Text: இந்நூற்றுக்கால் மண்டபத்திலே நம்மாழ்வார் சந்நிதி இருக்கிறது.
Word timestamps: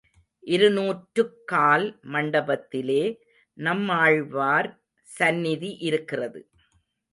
இந்நூற்றுக்கால் 0.43 1.85
மண்டபத்திலே 2.13 3.03
நம்மாழ்வார் 3.57 4.69
சந்நிதி 5.07 5.71
இருக்கிறது. 5.81 6.41